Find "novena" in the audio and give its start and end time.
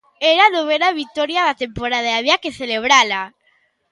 0.57-0.89